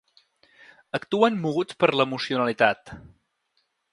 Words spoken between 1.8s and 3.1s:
per l’emocionalitat.